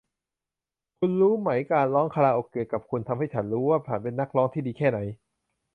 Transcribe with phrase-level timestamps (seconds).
[0.99, 4.99] คุณรู้ไหมการร้องคาราโอเกะกับคุณทำให้ฉันรู้ว่าฉันเป็นนักร้องที่ดีแค่ไหน